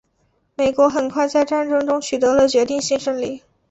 [0.55, 3.43] 美国很快在战争中取得了决定性胜利。